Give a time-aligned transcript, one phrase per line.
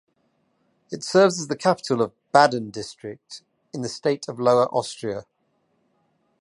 [0.91, 5.27] It serves as the capital of Baden District in the state of Lower Austria.